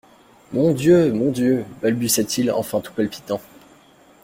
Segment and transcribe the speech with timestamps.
[0.51, 1.13] Mon Dieu!
[1.13, 1.63] mon Dieu!
[1.83, 3.39] balbutia-t-il enfin tout palpitant.